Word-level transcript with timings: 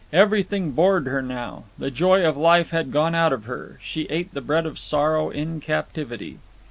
Everything 0.11 0.71
bored 0.71 1.05
her 1.05 1.21
now. 1.21 1.65
The 1.77 1.91
joy 1.91 2.25
of 2.25 2.35
life 2.35 2.71
had 2.71 2.91
gone 2.91 3.13
out 3.13 3.31
of 3.31 3.45
her. 3.45 3.77
She 3.83 4.05
ate 4.09 4.33
the 4.33 4.41
bread 4.41 4.65
of 4.65 4.79
sorrow 4.79 5.29
in 5.29 5.59
captivity. 5.59 6.39